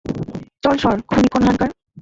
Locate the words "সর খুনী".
0.77-1.27